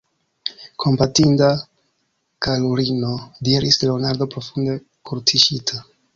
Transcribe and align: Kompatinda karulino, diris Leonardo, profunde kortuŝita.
Kompatinda 0.85 1.49
karulino, 2.47 3.13
diris 3.49 3.79
Leonardo, 3.85 4.31
profunde 4.35 4.81
kortuŝita. 5.13 5.87